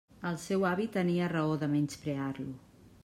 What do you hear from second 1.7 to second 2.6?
menysprear-lo.